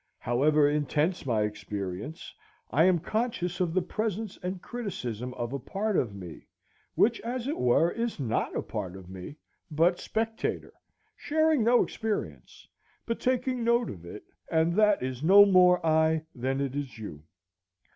However 0.17 0.67
intense 0.67 1.27
my 1.27 1.43
experience, 1.43 2.33
I 2.71 2.85
am 2.85 2.97
conscious 2.97 3.59
of 3.59 3.71
the 3.71 3.83
presence 3.83 4.35
and 4.41 4.59
criticism 4.59 5.31
of 5.35 5.53
a 5.53 5.59
part 5.59 5.95
of 5.95 6.15
me, 6.15 6.47
which, 6.95 7.21
as 7.21 7.47
it 7.47 7.55
were, 7.59 7.91
is 7.91 8.19
not 8.19 8.55
a 8.55 8.63
part 8.63 8.95
of 8.95 9.11
me, 9.11 9.35
but 9.69 9.99
spectator, 9.99 10.73
sharing 11.15 11.63
no 11.63 11.83
experience, 11.83 12.67
but 13.05 13.19
taking 13.19 13.63
note 13.63 13.91
of 13.91 14.03
it; 14.03 14.23
and 14.49 14.73
that 14.73 15.03
is 15.03 15.21
no 15.21 15.45
more 15.45 15.79
I 15.85 16.23
than 16.33 16.61
it 16.61 16.75
is 16.75 16.97
you. 16.97 17.21